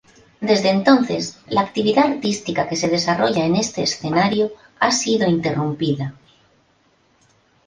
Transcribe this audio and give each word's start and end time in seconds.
Desde 0.39 0.71
entonces 0.71 1.39
la 1.47 1.61
actividad 1.61 2.05
artística 2.05 2.67
que 2.67 2.75
se 2.75 2.87
desarrolla 2.89 3.45
en 3.45 3.55
este 3.55 3.83
escenario 3.83 4.51
ha 4.79 4.89
sido 4.91 5.29
interrumpida. 5.29 6.15